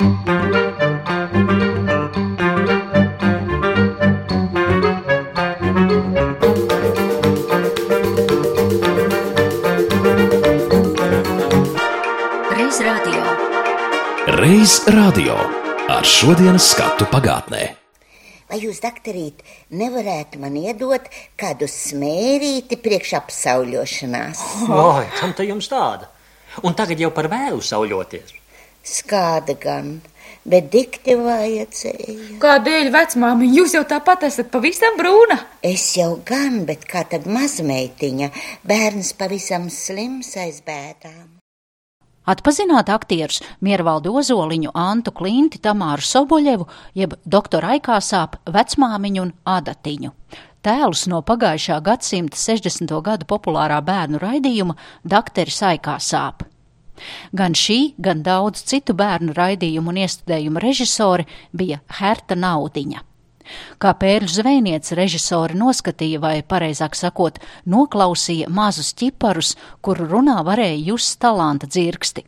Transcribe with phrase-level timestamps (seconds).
[0.00, 0.08] Reiz
[14.88, 15.36] radio
[15.92, 17.76] ar šodienas skatu pagātnē.
[18.48, 24.46] Vai jūs, doktorīt, nevarētu man iedot kādu smērīti priekš apsauļošanās?
[24.64, 26.08] Oi, kam te jums tāda?
[26.64, 28.39] Un tagad jau par vēlu sauļoties.
[28.86, 29.98] Skāda gan,
[30.48, 32.38] bet dikti vajadzēja.
[32.40, 35.36] Kādēļ, vecmāmiņa, jūs jau tāpat esat pavisam brūna?
[35.62, 38.30] Es jau gan, bet kā tad mazmeitiņa,
[38.66, 41.36] bērns pavisam slims aiz bēdām.
[42.30, 50.12] Atpazināt aktierus Miervaldu Ozoliņu, Antu Klinti, Tamāru Soboļevu, jeb doktoru Aikāsāp, vecmāmiņu un Adatiņu.
[50.60, 52.92] Tēlus no pagājušā gadsimta 60.
[53.04, 54.76] gadu populārā bērnu raidījuma
[55.08, 56.44] Dakteris Aikāsāp.
[57.36, 63.06] Gan šī, gan daudz citu bērnu raidījumu un iestudējumu režisori bija Herta Naudiņa.
[63.82, 71.18] Kā pērļu zvejniece režisori noskatīja, vai pareizāk sakot, noklausīja mazus ķiparus, kuru runā varēja just
[71.22, 72.26] talanta dzirksti.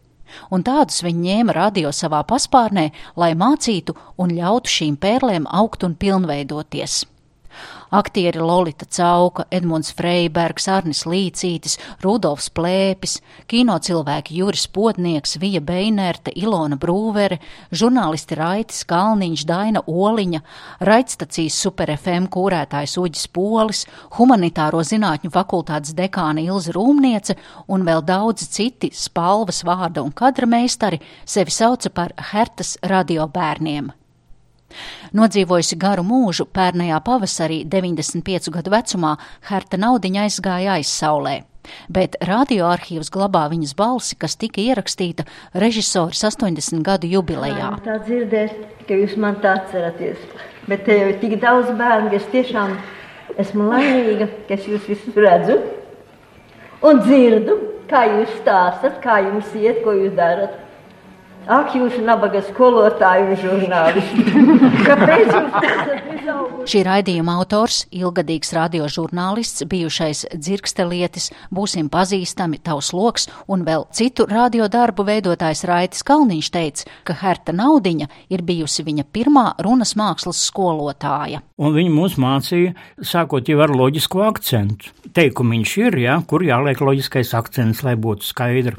[0.50, 2.88] Un tādus viņi ņēma radio savā paspārnē,
[3.20, 7.02] lai mācītu un ļautu šīm pērlēm augt un pilnveidoties.
[7.92, 16.32] Aktieri Lolita Cauka, Edmunds Freibergs, Arnis Līcītis, Rudolfs Plēpis, kino cilvēki Juris Potnieks, Vija Beinerta,
[16.32, 17.36] Ilona Brūvere,
[17.68, 20.40] žurnālisti Raitis Kalniņš, Daina Oliņa,
[20.88, 23.84] raidstacijas Super FM kūrētājs Uģis Polis,
[24.16, 27.36] humanitāro zinātņu fakultātes dekāna Ilza Rūmniece
[27.68, 33.92] un vēl daudzi citi spalvas vārda un kadra meistari sevi sauca par Hertas radio bērniem.
[35.16, 39.16] Nodzīvojusi garu mūžu, pērnajā pavasarī 95 gadu vecumā
[39.48, 41.40] Herta Naudiņa aizgāja aizsaulē.
[41.92, 47.70] Bet radioarkīvs glabā viņas balsi, kas tika ierakstīta režisoras 80 gadu jubilejā.
[47.84, 48.56] Tā dzirdēt,
[48.88, 50.18] ka jūs man tā atceraties.
[50.66, 52.74] Bet te jau ir tik daudz bērnu, ka es tiešām
[53.42, 55.60] esmu laimīga, ka es jūs visus redzu
[56.86, 57.56] un dzirdu,
[57.90, 60.58] kā jūs stāstat, kā jums iet, ko jūs darat.
[61.50, 64.24] Ak, jūs nabaga skolotāji un žurnālisti.
[64.86, 66.68] Kāpēc jūs esat izauguši?
[66.70, 75.06] Šī raidījuma autors, ilgadīgs radiožurnālists, bijušais dzirkstelietis, būsim pazīstami, tavs loks un vēl citu radiodarbu
[75.08, 81.42] veidotājs Raitis Kalniņš teica, ka Herta Naudiņa ir bijusi viņa pirmā runas mākslas skolotāja.
[81.58, 84.94] Un viņi mums mācīja, sākot jau ar loģisku akcentu.
[85.12, 88.78] Teikumiņš ir, ja, kur jāliek loģiskais akcents, lai būtu skaidra.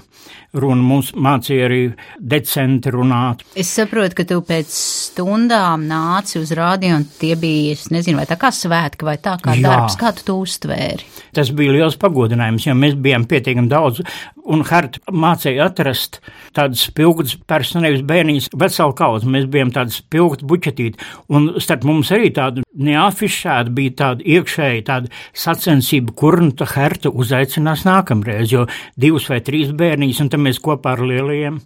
[0.54, 1.80] Runa mums mācīja arī
[2.20, 3.42] decenti runāt.
[3.58, 8.28] Es saprotu, ka tu pēc stundām nāci uz rādio, un tie bija, es nezinu, vai
[8.30, 9.66] tā kā svētki, vai tā kā Jā.
[9.66, 11.10] darbs, kā tu to uztvēri.
[11.34, 14.04] Tas bija liels pagodinājums, jo mēs bijām pietiekami daudz,
[14.46, 16.20] un Harta mācīja atrast
[16.56, 19.32] tādas spilgtas personas, nevis bērniņas, veselu kaudzi.
[19.34, 21.02] Mēs bijām tādas spilgtas bučetīti,
[21.34, 27.12] un starp mums arī tāda neafišēta bija tāda iekšēja tāda sacensība, kur nu tā Harta
[27.14, 28.66] uzaicinās nākamreiz, jo
[29.00, 31.60] divas vai trīs bērniņas, un tad mēs kopā ar lielajiem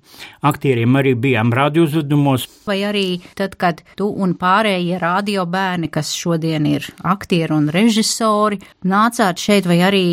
[0.48, 2.48] aktieriem arī bijām radio uzvedumos.
[2.68, 3.06] Vai arī
[3.38, 9.70] tad, kad tu un pārējie radio bērni, kas šodien ir aktieri un režisori, nācāt šeit,
[9.70, 10.06] vai arī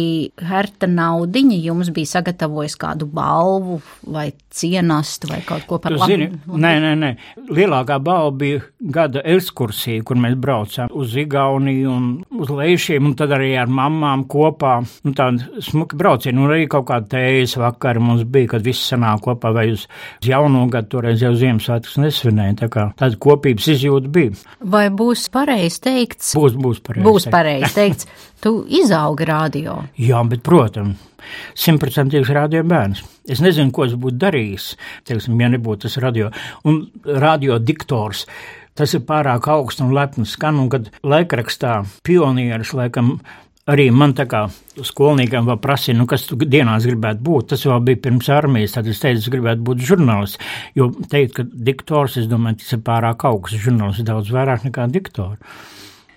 [0.44, 3.80] Herta Naudiņa jums bija sagatavojis kādu balvu
[4.14, 7.10] vai cienastu vai kaut ko par Tu zini, nē, nē, nē.
[7.50, 8.62] Lielākā balva bija
[8.94, 12.08] gada ekskursija, kur mēs braucām uz Igauniju un
[12.40, 14.76] uz Leišiem, un tad arī ar mamām kopā.
[15.06, 19.24] Nu, tāda smuka brauciena, un arī kaut kāda tējas vakara mums bija, kad viss sanāk
[19.24, 19.86] kopā vai uz
[20.24, 24.36] jauno gadu, toreiz jau Ziemassvētkus nesvinēja, tā kā tāda kopības izjūta bija.
[24.74, 26.34] Vai būs pareizi teikts?
[26.38, 27.06] Būs, būs pareizi.
[27.08, 28.10] Būs pareizi teikts,
[28.44, 29.80] tu izaugi radio.
[30.00, 31.00] Jā, bet, protams,
[31.58, 33.02] simtprocentīgs radio bērns.
[33.30, 34.66] Es nezinu, ko es būtu darījis,
[35.08, 36.30] teiksim, ja nebūtu tas radio.
[36.68, 38.26] Un radio diktors.
[38.74, 41.76] Tas ir pārāk augsts un lepns skan, un kad laikrakstā
[42.06, 43.12] pionieris, laikam,
[43.70, 44.48] arī man tā kā
[44.82, 47.52] skolniekam vēl prasīja, nu, kas tu dienās gribētu būt.
[47.52, 50.42] Tas vēl bija pirms armijas, tad es teicu, es gribētu būt žurnālists.
[50.74, 53.62] Jo teikt, ka diktors, es domāju, tas ir pārāk augsts.
[53.62, 55.38] Žurnālists daudz vairāk nekā diktors.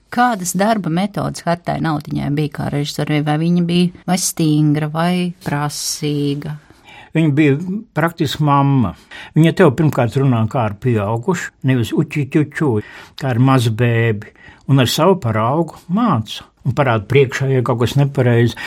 [0.09, 3.19] Kādas darba metodas Hartai Nautiņai bija kā režisorei?
[3.27, 5.11] Vai viņa bija vai stingra vai
[5.43, 6.55] prasīga?
[7.15, 7.55] Viņa bija
[7.95, 8.95] praktiski mamma.
[9.37, 12.73] Viņa tev pirmkārt runā kā ar pieaugušu, nevis uķiķuķu,
[13.21, 14.33] kā ar mazu bēbi,
[14.67, 18.57] un ar savu paraugu māca un parāda priekšā, ja kaut kas nepareizi.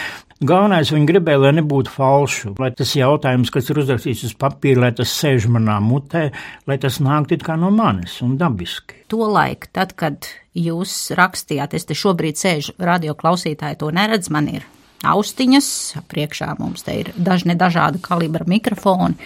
[0.41, 4.91] Galvenais viņa gribēja, lai nebūtu falšu, lai tas jautājums, kas ir uzrakstīts uz papīra, lai
[4.97, 6.31] tas sēž manā mutē,
[6.65, 9.03] lai tas nāk it kā no manis un dabiski.
[9.13, 14.65] Tolaik, tad, kad jūs rakstījāt, es te šobrīd sēžu radio klausītāji, to neredz, man ir
[15.07, 15.69] austiņas,
[16.11, 19.17] priekšā mums te ir dažne dažāda kalibra mikrofoni.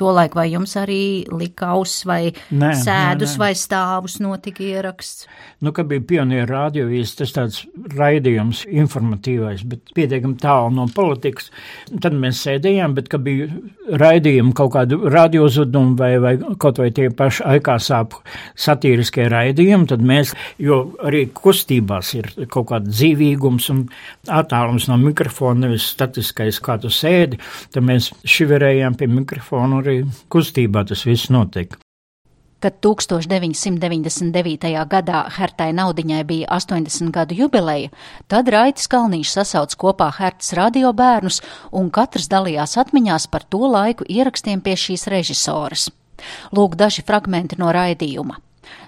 [0.00, 3.40] Tolaik vai jums arī likaus vai Nē, sēdus nē, nē.
[3.42, 5.26] vai stāvus notika ieraksts?
[5.60, 7.58] Nu, kad bija pionieru radiovīzes, tas tāds
[7.98, 11.50] raidījums informatīvais, bet pietiekami tālu no politikas.
[12.00, 13.50] Tad mēs sēdējām, bet, kad bija
[14.00, 16.32] raidījumi kaut kādu radiozudumi vai, vai
[16.62, 18.22] kaut vai tie paši aikāsāpu
[18.60, 20.32] satīriskie raidījumi, tad mēs,
[20.62, 23.84] jo arī kustībās ir kaut kāda dzīvīgums un
[24.32, 27.40] attālums no mikrofona, nevis statiskais, kā tu sēdi,
[27.74, 30.02] tad mēs šiverējām pie mikrofona arī
[30.32, 31.78] kustībā tas viss notika.
[32.60, 34.68] Kad 1999.
[34.92, 37.88] gadā Hertai Naudiņai bija 80 gadu jubileja,
[38.28, 41.40] tad Raitis Kalniņš sasauc kopā Hertas radio bērnus,
[41.72, 45.88] un katrs dalījās atmiņās par to laiku ierakstiem pie šīs režisoras.
[46.52, 48.36] Lūk daži fragmenti no raidījuma.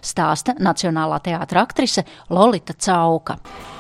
[0.05, 3.39] Stāsta Nacionālā teātra aktrise Lolita Cauka.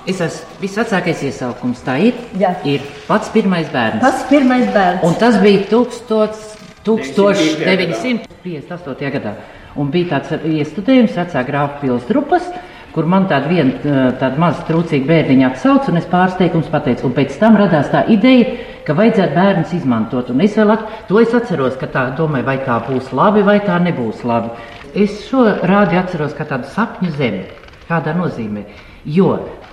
[0.08, 1.84] Es esmu visvecākais iesaukums.
[1.86, 2.16] Tā ir.
[2.40, 2.56] Jā.
[2.66, 4.02] Ir pats pirmais bērns.
[4.02, 5.04] Tas pirmais bērns.
[5.06, 9.10] Un tas bija 1000 1958.
[9.14, 9.32] gadā.
[9.78, 12.44] Un bija tāds iestudējums vecā grāfa pilsdrupas,
[12.92, 13.72] kur man tāda viena
[14.20, 17.06] tāda maza trūcīga bērniņa atsauca, un es pārsteigums pateicu.
[17.08, 18.46] Un pēc tam radās tā ideja,
[18.86, 20.26] ka vajadzētu bērnus izmantot.
[20.34, 23.58] Un es vēl at, to es atceros, ka tā domāju, vai tā būs labi, vai
[23.64, 24.48] tā nebūs labi.
[24.92, 27.46] Es šo rādi atceros kā tādu sapņu zemi.
[27.88, 28.66] Kādā nozīmē?
[29.08, 29.30] Jo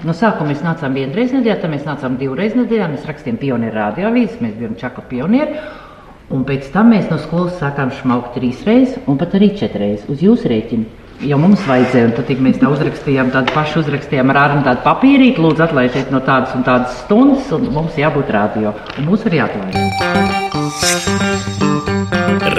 [0.07, 4.39] no sākuma mēs nācām vienreiz nedēļā, tad mēs nācām divreiz nedēļā, mēs rakstījām pionieru radiovīzes,
[4.41, 5.59] mēs bijām čaku pionieri.
[6.29, 10.09] Un pēc tam mēs no skolas sākām šmaukt trīs reizes, un pat arī četras reizes
[10.13, 10.85] uz jūsu rēķinu.
[11.25, 15.41] Jo mums vajadzēja, un tad mēs tā uzrakstījām, tādu pašu uzrakstījām ar ārnu tādu papīrīti,
[15.41, 18.75] lūdzu atlaidiet no tādas un tādas stundas, un mums jābūt rādio.
[19.01, 19.79] Un mūs arī atlaida.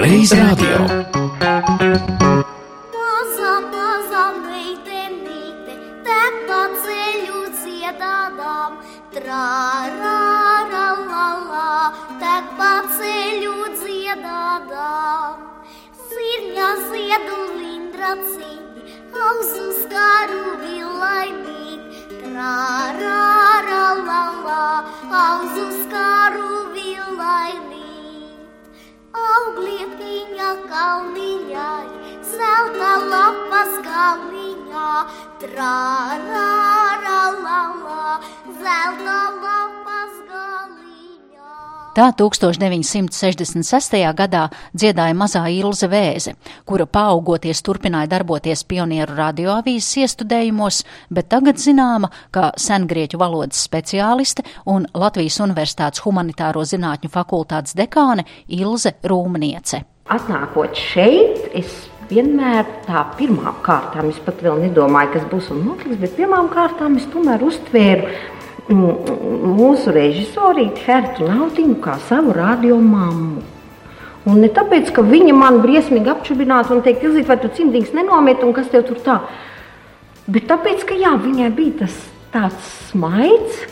[0.01, 0.83] Reiz radio.
[2.91, 6.21] Maza, maza meitenīte, te
[6.51, 8.71] pa ceļu dziedādām,
[9.15, 9.70] trārā,
[19.77, 23.19] skaru vilainīt, trārā,
[37.07, 37.23] la,
[37.85, 38.17] la,
[38.61, 39.21] zelta
[39.53, 39.90] lapas
[41.91, 43.97] Tā 1966.
[44.15, 52.07] gadā dziedāja mazā Ilze Vēze, kura paaugoties turpināja darboties pionieru radioavīzes iestudējumos, bet tagad zināma
[52.31, 59.83] kā sengrieķu valodas speciāliste un Latvijas Universitātes humanitāro zinātņu fakultātes dekāne Ilze Rūmniece.
[60.15, 65.99] Atnākot šeit, es vienmēr tā pirmām kārtām, es pat vēl nedomāju, kas būs un notiks,
[65.99, 68.39] bet pirmām kārtām es tomēr uztvēru
[68.69, 73.41] mūsu režisorīti Hertu Nautiņu kā savu radio mammu.
[74.29, 78.43] Un ne tāpēc, ka viņa man briesmīgi apčubinātu un teikt, Ilzīt, vai tu cimdīgs nenomet
[78.45, 79.17] un kas tev tur tā.
[80.29, 81.95] Bet tāpēc, ka jā, viņai bija tas
[82.31, 83.63] tāds smaids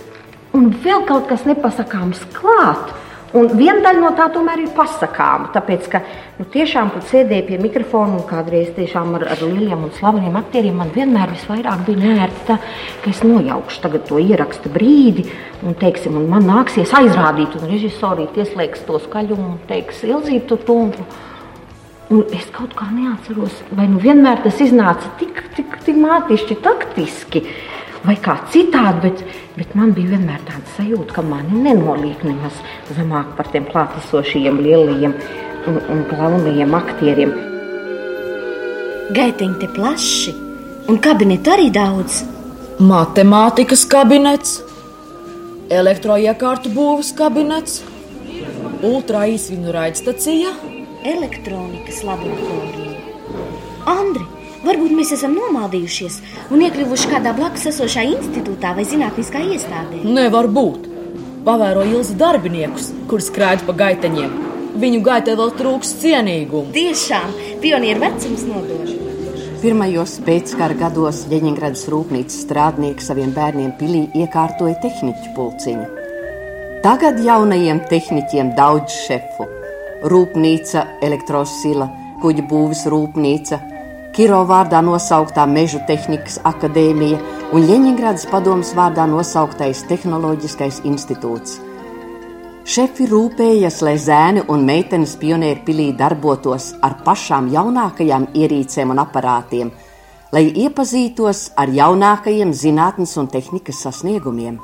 [0.58, 2.96] un vēl kaut kas nepasakāms klāt.
[3.38, 5.52] Un viena daļa no tā tomēr ir pasakāma.
[5.54, 6.02] Tāpēc, ka
[6.40, 10.80] nu, tiešām, kad sēdēju pie mikrofona un kādreiz tiešām ar, ar lieliem un slaveniem aktieriem,
[10.82, 12.58] man vienmēr visvairāk bija nērti tā,
[13.04, 15.28] ka es nojaukšu tagad to ieraksta brīdi,
[15.62, 20.58] un, teiksim, un man nāksies aizrādīt, un režisorīt ieslēgs to skaļumu un teiks, ilzīt to
[20.66, 21.06] tumpu.
[22.10, 27.44] Un es kaut kā neatceros, vai nu vienmēr tas iznāca tik, tik, tik mātišķi, taktiski,
[28.06, 29.24] vai kā citādi, bet,
[29.58, 32.58] bet man bija vienmēr tāda sajūta, ka mani nenoliek nemaz
[32.96, 35.16] zemāk par tiem klātesošajiem lielajiem
[35.68, 37.36] un, un galvenajiem aktieriem.
[39.16, 40.36] Gaitiņi te plaši,
[40.90, 42.24] un kabinetu arī daudz.
[42.80, 44.60] Matemātikas kabinets,
[45.74, 47.82] elektroiekārtu būvas kabinets,
[48.86, 50.54] ultraīsvinu raidstacija.
[51.10, 52.98] Elektronikas laboratorija.
[53.88, 54.26] Andri,
[54.66, 56.20] varbūt mēs esam nomaldījušies
[56.54, 60.04] un iekļuvuši kādā blakus esošā institūtā vai zinātniskā iestādē.
[60.04, 60.88] Nevar būt.
[61.46, 64.34] Pavēro ilzi darbiniekus, kurus skraida pa gaiteņiem.
[64.80, 66.74] Viņu gaitē vēl trūks cienīgumu.
[66.76, 67.32] Tiešām,
[67.64, 68.92] pionieru vecums nodod.
[69.60, 75.88] Pirmajos pēckara gados Ļeņingradas rūpnīcas strādnieki saviem bērniem pilī iekārtoja tehniķu pulciņu.
[76.86, 79.50] Tagad jaunajiem tehniķiem daudz šefu-
[80.12, 81.90] rūpnīca, elektrosila,
[82.22, 83.60] kuģa būvis rūpnīca,
[84.20, 87.22] Kiro vārdā nosauktā Mežu tehnikas akadēmija
[87.56, 91.54] un Ļeņingradas padomas vārdā nosauktais Tehnoloģiskais institūts.
[92.68, 99.72] Šefi rūpējas, lai zēni un meitenes pionieru pilī darbotos ar pašām jaunākajām ierīcēm un aparātiem,
[100.36, 104.60] lai iepazītos ar jaunākajiem zinātnes un tehnikas sasniegumiem.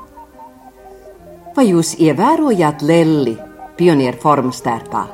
[1.56, 3.38] Vai jūs ievērojāt Lelli
[3.80, 5.06] pionieru formas tērpā?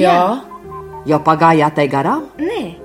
[0.00, 0.16] Jā,
[1.04, 2.30] Jau pagājāt tai garām?
[2.40, 2.81] Nē,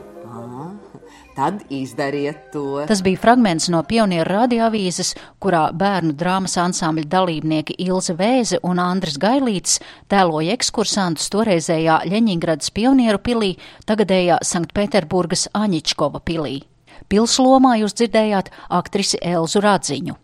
[1.38, 2.82] Tad izdariet to.
[2.90, 9.20] Tas bija fragments no pionieru radioavīzes, kurā bērnu drāmas ansambļa dalībnieki Ilze Vēze un Andris
[9.22, 9.78] Gailīts
[10.10, 13.54] tēloja ekskursantus toreizējā Ļeņingradas pionieru pilī,
[13.86, 16.64] tagadējā Sanktpēterburgas Aņičkova pilī.
[17.06, 18.50] Pilslomā jūs dzirdējāt
[18.82, 20.18] aktrisi Elzu Radziņu.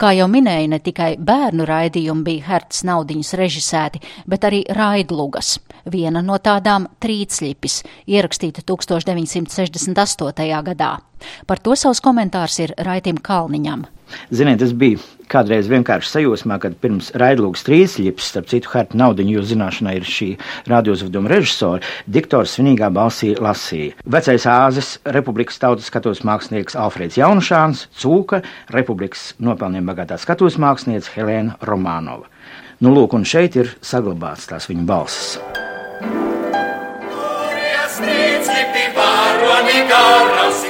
[0.00, 5.58] Kā jau minēju, ne tikai bērnu raidījumi bija Herts naudiņas režisēti, bet arī raidlugas.
[5.90, 10.62] Viena no tādām- Trīsļipis, ierakstīta 1968.
[10.62, 10.98] gadā.
[11.46, 13.86] Par to savus komentārus ir Raitim Kalniņam.
[14.34, 15.00] Ziniet, es biju
[15.30, 20.28] kādreiz vienkārši sajūsmā, kad pirms raidlūgas trīsļips, starp citu, Harta naudiņu jūsu zināšanai ir šī
[20.70, 23.98] radiouzveduma režisora, diktors svinīgā balsī lasīja.
[24.10, 28.42] Vecais āzes, Republikas tautas skatos mākslinieks Alfrēds Jaunušāns, Cūka,
[28.74, 32.26] Republikas nopelniem bagātā skatos mākslinieca Helēna Romānova.
[32.80, 35.34] Nu, lūk, un šeit ir saglabāts tās viņa balsis.
[37.90, 40.69] Stīcīti varoni garasi,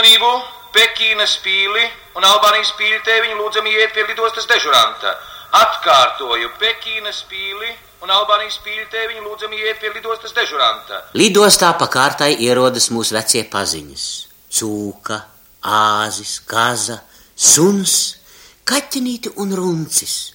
[0.00, 0.28] Uzmanību!
[0.72, 1.82] Pekīnas pīli
[2.16, 5.10] un Albānijas pīļi tēviņi lūdzami iet pie lidostas dežuranta.
[5.58, 7.68] Atkārtoju, Pekīnas pīli
[8.00, 11.02] un Albānijas pīļi tēviņi lūdzami iet pie lidostas dežuranta.
[11.20, 14.06] Lidostā pa kārtai ierodas mūsu vecie paziņas-
[14.56, 15.20] cūka,
[15.60, 17.02] āzis, kaza,
[17.36, 18.16] suns,
[18.64, 20.32] kaķenīti un runcis.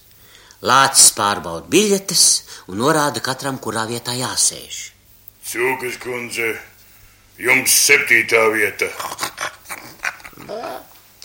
[0.62, 2.24] Lācis pārbauda biļetes
[2.68, 4.92] un norāda katram, kurā vietā jāsēž.
[5.42, 6.54] Cūkas kundze,
[7.40, 8.94] jums septītā vieta.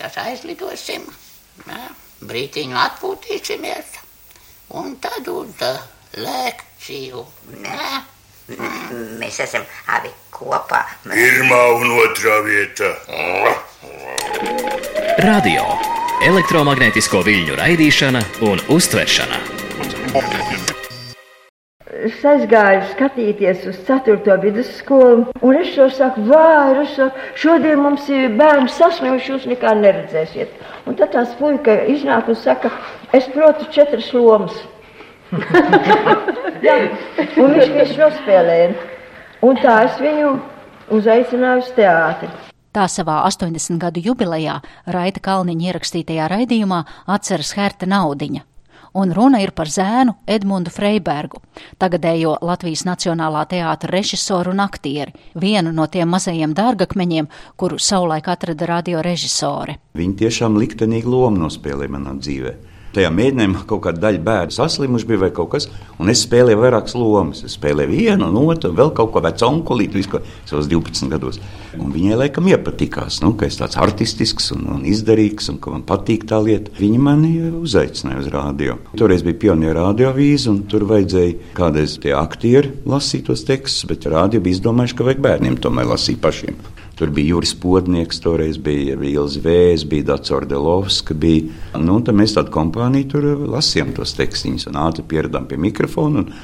[0.00, 1.05] Tas aizlidosim,
[1.67, 1.81] ne?
[2.21, 3.99] brītiņu atpūtīsimies
[4.76, 5.62] un tad uz
[6.21, 7.25] lekciju.
[7.64, 7.90] Ne?
[9.21, 9.64] Mēs esam
[9.95, 10.83] abi kopā.
[11.07, 12.90] Pirmā un otrā vieta.
[15.21, 15.67] Radio-
[16.31, 20.70] elektromagnētisko viļņu raidīšana un uztveršana.
[22.00, 24.37] Aizgāju skatīties uz 4.
[24.40, 29.75] vidusskolu, un es to saku, vāju, es saku, šodien mums ir bērni saslimuši, jūs nekā
[29.80, 30.54] neredzēsiet.
[30.88, 32.73] Un tad tās puika iznāk un saka,
[33.12, 34.57] es protu četras lomas.
[36.66, 36.76] Jā,
[37.38, 38.73] un viņš visu nospēlēja.
[39.47, 40.35] Un tā es viņu
[40.97, 42.30] uzaicināju uz teātri.
[42.71, 48.47] Tā savā 80 gadu jubilejā Raita Kalniņa ierakstītajā raidījumā atceras Herta Naudiņa.
[48.95, 51.39] Un runa ir par zēnu Edmundu Freibergu,
[51.79, 58.67] tagadējo Latvijas Nacionālā teātra režisoru un aktieri, vienu no tiem mazajiem dārgakmeņiem, kuru savulaik atrada
[58.73, 59.79] radiorežisore.
[59.95, 62.57] Viņi tiešām liktenīgi lomu nospēlēja manā dzīvē.
[62.91, 65.69] Tajā mēģinājumā kaut kāda daļa bērnu saslimuši bija vai kaut kas,
[66.03, 67.45] un es spēlēju vairākas lomas.
[67.47, 70.19] Es spēlēju vienu, un otru, vēl kaut ko vecu onkulīti, visu,
[70.49, 71.39] savos 12 gados.
[71.79, 75.87] Un viņai laikam iepatikās, nu, ka es tāds artistisks un, un izdarīgs, un ka man
[75.87, 76.75] patīk tā lieta.
[76.81, 78.81] Viņa mani uzaicināja uz rādio.
[78.99, 84.43] Toreiz bija pionieru radiovīze, un tur vajadzēja kādreiz tie aktieri lasīt tos tekstus, bet rādio
[84.43, 86.59] bija izdomājuši, ka vajag bērniem tomēr lasīt pašiem.
[87.00, 91.14] Tur bija Juris Podnieks, toreiz bija Vils Vējs, bija Dārts Ordelovska.
[91.16, 91.47] Bija.
[91.80, 96.21] Nu, tad mēs tādu kompāniju tur lasījām tos tekstus un ātri pieradām pie mikrofona.
[96.21, 96.35] Un,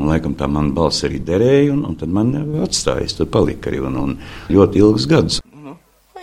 [0.00, 2.32] un laikam tā man balss arī derēja, un, un tad man
[2.64, 4.16] atstājas, tur palika arī un, un
[4.48, 5.42] ļoti ilgs gads.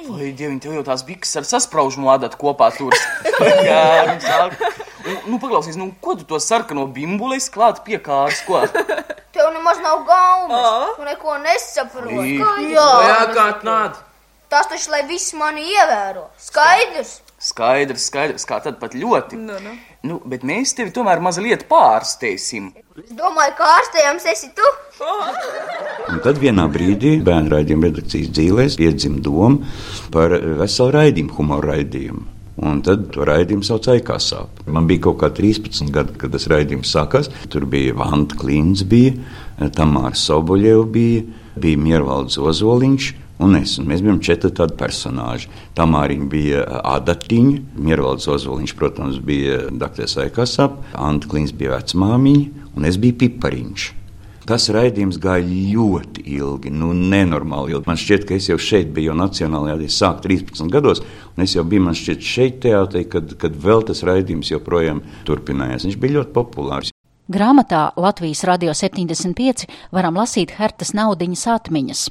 [0.05, 2.97] Vai dievi, tev jau tās bikses ar saspraužu adatu kopā tur?
[3.69, 4.73] Jā, nu
[5.29, 8.65] nu, paklausies, nu, ko tu to sarkano bimbulis klāt pie kārs, ko?
[9.45, 10.95] Tev nemaz nav gaumas.
[10.97, 12.39] Tu neko nesaproti.
[12.73, 13.99] Jā, jā kā nād.
[14.49, 16.23] Tas taču, lai visi mani ievēro.
[16.41, 17.19] Skaidrs.
[17.45, 19.37] Skaidrs, skaidrs, kā tad pat ļoti.
[19.37, 19.75] Nu, nu.
[20.09, 22.71] Nu, bet mēs tevi tomēr mazliet pārsteigsim.
[23.03, 24.73] Es domāju, ka ārstējams esi tu.
[26.09, 29.61] Un tad vienā brīdī bērnu raidījuma redakcijas dzīvēs piedzima doma
[30.15, 30.33] par
[30.63, 32.31] veselu raidījumu, humoru raidījumu.
[32.63, 34.69] Un tad to raidījumu sauc par Aikāsāpu.
[34.71, 37.27] Man bija kaut kā 13 gadi, kad tas raidījums sākās.
[37.51, 39.17] Tur bija Vanta Klīns, bija
[39.75, 41.25] Tamāra Soboļeva, bija,
[41.59, 43.11] bija Miervalds Ozoliņš.
[43.43, 45.49] Un es, un mēs bijām četri tādi personāļi.
[45.75, 50.07] Tamāriņa bija adatiņa, Miervalds Ozoliņš, protams, bija Dr.
[50.23, 53.91] Aikāsāpa, Anta Klīns bija vecmāmiņa, un es biju Pipariņš.
[54.45, 57.89] Tas raidījums gāja ļoti ilgi, nu, nenormāli ilgi.
[57.89, 61.01] Man šķiet, ka es jau šeit biju, jau Nacionālajā teātrī sāku 13 gados,
[61.33, 65.87] un es jau biju, šķiet, šeit teātrī, kad, kad vēl tas raidījums joprojām turpinājās.
[65.89, 66.93] Viņš bija ļoti populārs.
[67.25, 72.05] Grāmatā Latvijas Radio 75 varam lasīt Hertas naudiņas atmiņas.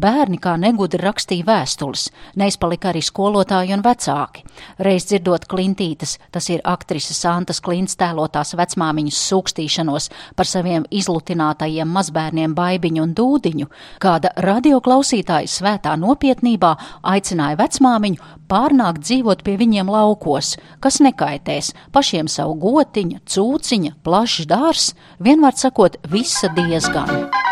[0.00, 2.08] Bērni kā negudri rakstīja vēstules,
[2.40, 4.44] neizpalika arī skolotāji un vecāki.
[4.78, 12.54] Reiz dzirdot Klintītes, tas ir aktrises Santas Klints tēlotās vecmāmiņas sūkstīšanos par saviem izlutinātajiem mazbērniem
[12.56, 13.70] Baibiņu un Dūdiņu,
[14.02, 16.74] kāda radioklausītāja svētā nopietnībā
[17.14, 24.90] aicināja vecmāmiņu pārnākt dzīvot pie viņiem laukos, kas nekaitēs, pašiem savu gotiņa, cūciņa, plašs dārs,
[25.22, 27.49] vienmēr sakot, visa diezgan.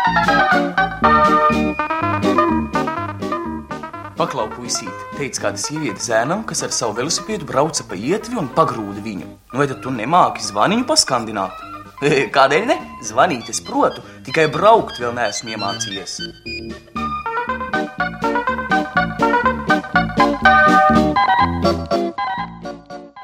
[4.19, 8.99] Paklau puisīt, teica kāda sieviete zēnam, kas ar savu velosipēdu brauca pa ietvi un pagrūda
[9.05, 9.29] viņu.
[9.53, 11.65] Nu, vai tad tu nemāki zvaniņu paskandināt?
[12.35, 12.79] Kādēļ ne?
[13.07, 16.19] Zvanīt es protu, tikai braukt vēl neesmu iemācījies.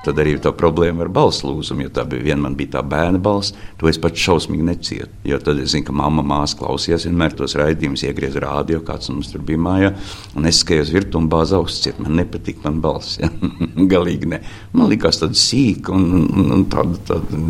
[0.05, 3.17] Tad arī tā problēma ar balsu lūzumu, jo tā bija viena man bija tā bērna
[3.25, 5.09] balss, to es pats šausmīgi necietu.
[5.25, 9.31] Jo tad es zinu, ka mamma māsa klausījās vienmēr tos raidījumus, iegriez rādio, kāds mums
[9.33, 9.91] tur bija mājā,
[10.37, 11.97] un es skējos virtu un bāzu austiet.
[12.03, 13.31] Man nepatīk man balss, ja?
[13.95, 14.41] galīgi ne.
[14.77, 17.41] Man likās tāda sīka un, un, un tāda, tāda,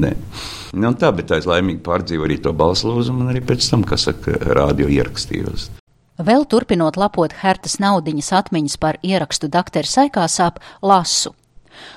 [0.00, 0.16] ne.
[0.74, 3.84] Nu, tā, bet tā es laimīgi pārdzīvoju arī to balsu lūzumu un arī pēc tam,
[3.86, 5.68] kas saka, rādio ierakstījos.
[6.24, 9.86] Vēl turpinot lapot Hertas naudiņas atmiņas par ierakstu Dr.
[9.90, 11.34] Saikāsāp, lasu.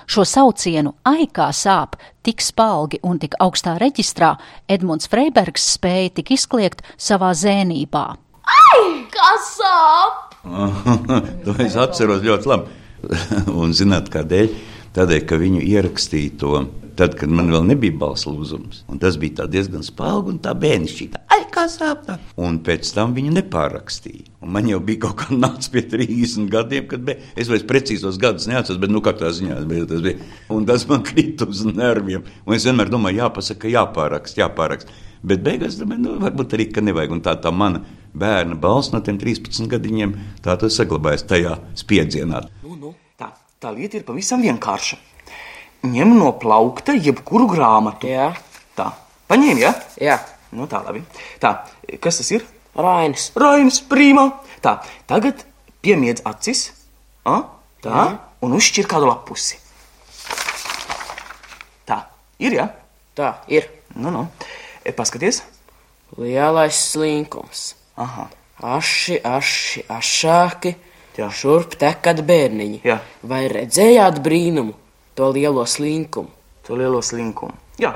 [0.10, 4.36] Šo saucienu aikā sāp tik spalgi un tik augstā reģistrā
[4.70, 8.08] Edmunds Freibergs spēja tik izkliegt savā zēnībā.
[8.48, 8.82] Ai,
[9.14, 10.24] kas sāp!
[11.46, 12.76] to es atceros ļoti labi.
[13.62, 14.52] un zināt, kādēļ?
[14.98, 16.54] Tādēļ, ka viņu ierakstīja to
[16.98, 18.82] tad, kad man vēl nebija balss lūzums.
[18.90, 21.22] Un tas bija diezgan spēcīgs un tā bērnišķīga.
[21.34, 22.18] Ai, kā sāp tā!
[22.42, 24.26] Un pēc tam viņa nepārakstīja.
[24.48, 28.20] Un man jau bija kaut kā nācis pie 30 gadiem, kad bija, es vairs precīzos
[28.22, 29.58] gadus neatceros, bet nu katrā ziņā
[29.90, 30.16] tas bija.
[30.56, 32.24] Un tas man krita uz nerviem.
[32.48, 34.94] Un es vienmēr domāju, jāpasaka, jāpārakst, jāpārakst.
[35.28, 37.18] Bet beigās domāju, nu, varbūt arī, ka nevajag.
[37.18, 37.84] Un tā, tā mana
[38.18, 42.46] bērna balss no tiem 13 gadiņiem, tā tas saglabājas tajā spiedzienā.
[42.64, 45.04] Nu, nu, tā, tā lieta ir pavisam vienkārša
[45.86, 48.10] ņem no plaukta jebkuru grāmatu.
[48.10, 48.32] Jā.
[48.78, 48.92] Tā,
[49.30, 49.74] paņēmi, ja?
[50.02, 50.20] Jā.
[50.56, 51.04] Nu, tā, labi.
[51.44, 51.58] Tā,
[52.02, 52.46] kas tas ir?
[52.78, 53.32] Rainis.
[53.36, 54.28] Rainis, prīmā.
[54.64, 54.78] Tā,
[55.10, 55.44] tagad
[55.82, 56.70] piemiedz acis.
[57.28, 57.42] A?
[57.84, 58.06] Tā, Jā.
[58.46, 59.60] un uzšķir kādu lapusi.
[61.88, 62.02] Tā,
[62.40, 62.70] ir, ja?
[63.18, 63.70] Tā, ir.
[63.96, 64.26] Nu, nu.
[64.86, 65.44] E, paskaties.
[66.18, 67.74] Lielais slinkums.
[67.98, 68.30] Aha.
[68.78, 70.76] Aši, aši, ašāki.
[71.18, 71.32] Jā.
[71.34, 72.84] Šurp tekat bērniņi.
[72.86, 73.02] Jā.
[73.26, 74.78] Vai redzējāt brīnumu?
[75.18, 76.30] to lielo slinkumu.
[76.68, 77.58] To lielo slinkumu.
[77.82, 77.96] Jā,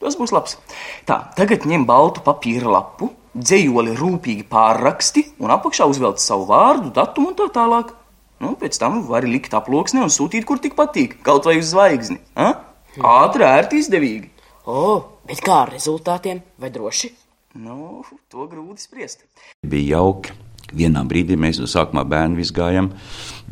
[0.00, 0.56] tas būs labs.
[1.04, 7.32] Tā, tagad ņem baltu papīra lapu, dzējoli rūpīgi pārraksti un apakšā uzvelc savu vārdu, datumu
[7.32, 7.94] un tā tālāk.
[8.42, 12.18] Nu, pēc tam vari likt aploksnē un sūtīt, kur tik patīk, kaut vai uz zvaigzni.
[12.34, 12.52] A?
[12.98, 14.30] Ātri, ērti, izdevīgi.
[14.70, 14.80] O,
[15.28, 16.42] bet kā ar rezultātiem?
[16.60, 17.12] Vai droši?
[17.54, 19.26] Nu, to grūti spriest.
[19.62, 20.34] Bija jauki.
[20.74, 22.88] Vienā brīdī mēs no sākumā bērnu gājām,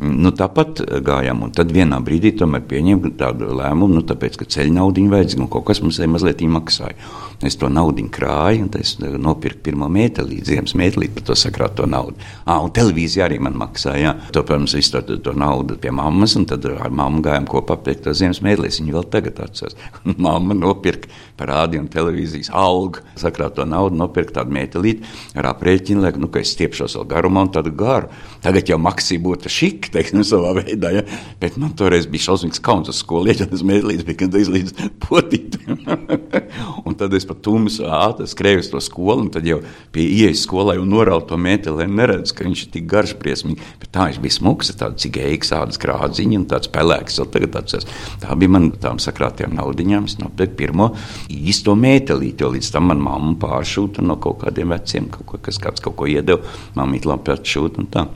[0.01, 4.73] nu, tāpat gājām, un tad vienā brīdī tomēr pieņēma tādu lēmumu, nu, tāpēc, ka ceļu
[4.79, 6.97] naudu vajadzīga, un kaut kas mums mazliet maksāja.
[7.43, 12.15] Es to naudu krāju, un es nopirku pirmo mētelīti, ziemas mētelīti par to sakrāto naudu.
[12.47, 14.15] Ah, un televīzija arī man maksāja.
[14.35, 17.97] To, protams, visu to, to naudu pie mammas, un tad ar mammu gājām kopā pie
[17.99, 18.79] tā ziemas mētelītes.
[18.83, 19.79] Viņa vēl tagad atceras.
[20.23, 26.13] Mamma nopirka par rādio un televīzijas algu, sakrāto naudu, nopirka tādu mētelīti ar aprēķinu, lai,
[26.21, 28.13] nu, ka es stiepšos vēl garumā un tādu garu.
[28.45, 31.05] Tagad jau maksī būtu šik, teiksim, savā veidā, ja?
[31.43, 35.83] bet man toreiz bija šausmīgs kauns uz skolu, ja tas mētelīts bija gandrīz līdz potītiem.
[36.87, 39.61] un tad es pa tumsu ātri skrēju uz to skolu, un tad jau
[39.95, 43.65] pie ieejas skolai un norautu to mēteli, neredzu, ka viņš ir tik garš briesmīgi.
[43.81, 47.21] Bet tā viņš bija smuks, tāds cigēks, tādas krādziņa un tāds pelēks.
[47.23, 47.89] Atceros,
[48.23, 50.07] tā bija man tām sakrātiem naudiņām.
[50.11, 50.93] Es nopirku pirmo
[51.33, 55.61] īsto mētelīti, jo līdz tam man mamma pāršūta no kaut kādiem veciem, kaut ko, kas
[55.63, 56.43] kāds kaut ko iedeva.
[56.79, 58.07] Mamma labi atšūta un tā.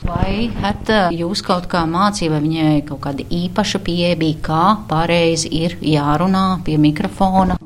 [0.00, 5.50] Vai Herta jūs kaut kā mācīja, vai viņai kaut kāda īpaša pieeja bija, kā pareizi
[5.60, 7.58] ir jārunā pie mikrofona?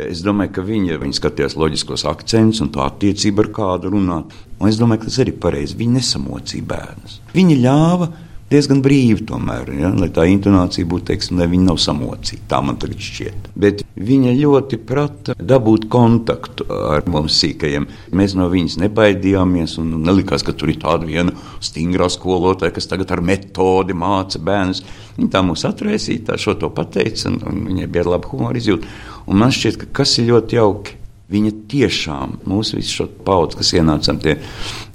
[0.00, 4.32] Es domāju, ka viņa, viņa skatījās loģiskos akcentus un tā attiecība ar kādu runāt.
[4.58, 5.76] Un es domāju, ka tas arī pareizi.
[5.76, 7.18] Viņa nesamocīja bērnus.
[7.36, 8.08] Viņa ļāva
[8.52, 12.44] diezgan brīvi, tomēr, ja, lai tā intonācija būtu, teiksim, lai viņa nav samocīta.
[12.50, 13.48] Tā man tagad šķiet.
[13.64, 17.88] Bet viņa ļoti prata dabūt kontaktu ar mums sīkajiem.
[18.16, 21.32] Mēs no viņas nebaidījāmies un nelikās, ka tur ir tāda viena
[21.64, 24.84] stingrā skolotāja, kas tagad ar metodi māca bērnus.
[25.18, 28.88] Viņa tā mūs atraisīja, tā šo to pateica, un, un viņai bija laba humora izjūta.
[29.28, 30.98] Un man šķiet, ka kas ir ļoti jauki
[31.32, 34.36] Viņa tiešām mūsu visu šo paudzi, kas ienācām tie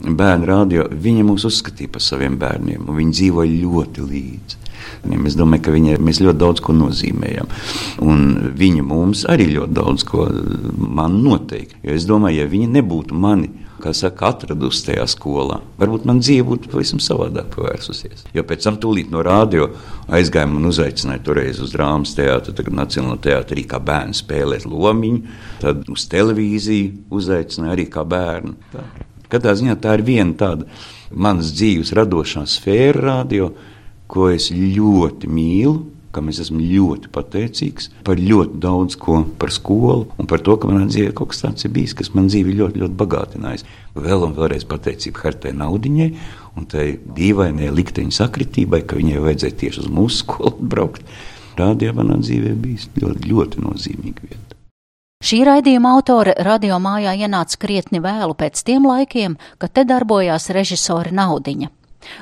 [0.04, 4.60] bērnu radio, viņa mūs uzskatīja par saviem bērniem, un viņi dzīvoja ļoti līdzi.
[5.28, 7.50] Es domāju, ka viņai mēs ļoti daudz ko nozīmējam.
[8.06, 8.28] Un
[8.58, 10.28] viņa mums arī ļoti daudz ko
[10.78, 11.80] man noteikti.
[11.88, 13.50] Jo es domāju, ja viņa nebūtu mani
[13.82, 15.60] kā saka, atradusi tajā skolā.
[15.80, 18.26] Varbūt man dzīve būtu pavisam savādāk pavērsusies.
[18.36, 19.70] Jo pēc tam tūlīt no rādio
[20.14, 25.84] aizgājām un uzaicināja toreiz uz drāmas teātru, tagad Nacionālajā teātrī kā bērnu spēlēt lomiņu, tad
[25.94, 28.56] uz televīziju uzaicināja arī kā bērnu.
[28.74, 28.86] Tā.
[29.32, 30.70] Katrā ziņā tā ir viena tāda
[31.12, 33.52] manas dzīves radošā sfēra radio,
[34.08, 40.08] ko es ļoti mīlu kam es esmu ļoti pateicīgs par ļoti daudz ko par skolu
[40.18, 42.82] un par to, ka manā dzīvē kaut kas tāds ir bijis, kas man dzīvi ļoti,
[42.82, 43.66] ļoti bagātinājis.
[43.98, 46.10] Vēl un vēlreiz pateicība Hartai Naudiņai
[46.58, 51.06] un tai dīvainai likteņa sakritībai, ka viņai vajadzēja tieši uz mūsu skolu braukt.
[51.58, 54.58] Rādījā manā dzīvē bijis ļoti, ļoti nozīmīga vieta.
[55.26, 61.10] Šī raidījuma autore radio mājā ienāca krietni vēlu pēc tiem laikiem, kad te darbojās režisore
[61.18, 61.74] Naudiņa.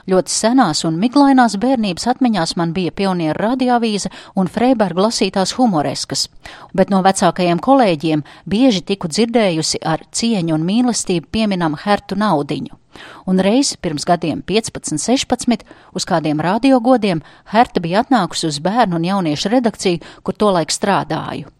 [0.09, 6.27] Ļoti senās un miglainās bērnības atmiņās man bija pionieru radioavīze un Freiberga lasītās humoreskas,
[6.73, 12.79] bet no vecākajiem kolēģiem bieži tiku dzirdējusi ar cieņu un mīlestību pieminam Hertu Naudiņu.
[13.27, 19.09] Un reiz pirms gadiem 15, 16, uz kādiem radiogodiem Herta bija atnākusi uz bērnu un
[19.09, 21.51] jauniešu redakciju, kur tolaik strādāju.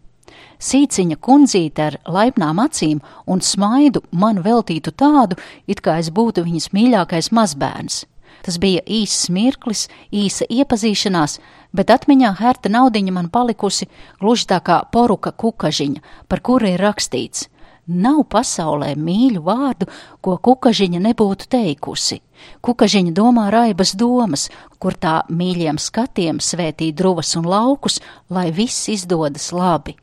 [0.62, 6.70] Sīciņa kundzīte ar laipnām acīm un smaidu man veltītu tādu, it kā es būtu viņas
[6.72, 8.04] mīļākais mazbērns.
[8.46, 11.38] Tas bija īss mirklis, īsa iepazīšanās,
[11.76, 13.88] bet atmiņā Herta naudiņa man palikusi
[14.20, 17.48] gluži tā kā poruka kukažiņa, par kuru ir rakstīts.
[17.86, 19.86] Nav pasaulē mīļu vārdu,
[20.20, 22.18] ko kukažiņa nebūtu teikusi.
[22.62, 24.48] Kukažiņa domā raibas domas,
[24.82, 29.94] kur tā mīļiem skatiem svētī druvas un laukus, lai viss izdodas labi.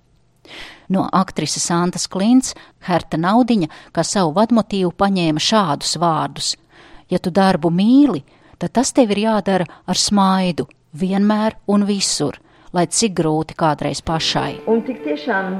[0.90, 2.54] No aktrises Antas Klints
[2.88, 6.54] Herta Naudiņa kā savu vadmotīvu paņēma šādus vārdus
[7.14, 8.24] Ja tu darbu mīli,
[8.58, 10.66] tad tas tev ir jādara ar smaidu,
[10.98, 12.40] vienmēr un visur,
[12.74, 14.64] lai cik grūti kādreiz pašai.
[14.72, 15.60] Un tik tiešām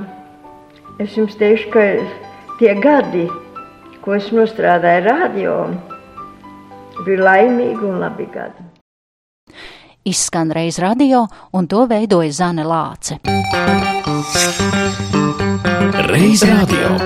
[1.04, 1.86] es jums teikšu, ka
[2.58, 3.28] tie gadi,
[4.02, 5.58] ko es nostrādāju radio,
[7.04, 8.73] bija laimīgi un labi gadi.
[10.04, 13.20] Izskan reiz radio, un to veidoja Zane Lāce.
[16.12, 16.98] Reiz radio.